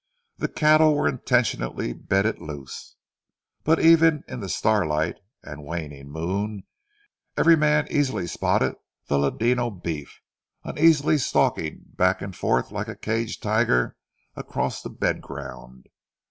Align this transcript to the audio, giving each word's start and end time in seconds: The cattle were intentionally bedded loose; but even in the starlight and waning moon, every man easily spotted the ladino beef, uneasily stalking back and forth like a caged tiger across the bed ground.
The 0.37 0.47
cattle 0.47 0.95
were 0.95 1.07
intentionally 1.07 1.93
bedded 1.93 2.39
loose; 2.41 2.95
but 3.63 3.79
even 3.79 4.23
in 4.27 4.39
the 4.39 4.49
starlight 4.49 5.17
and 5.43 5.63
waning 5.63 6.09
moon, 6.09 6.63
every 7.37 7.55
man 7.55 7.85
easily 7.91 8.25
spotted 8.25 8.77
the 9.09 9.19
ladino 9.19 9.69
beef, 9.69 10.21
uneasily 10.63 11.19
stalking 11.19 11.83
back 11.95 12.19
and 12.19 12.35
forth 12.35 12.71
like 12.71 12.87
a 12.87 12.95
caged 12.95 13.43
tiger 13.43 13.95
across 14.35 14.81
the 14.81 14.89
bed 14.89 15.21
ground. 15.21 15.85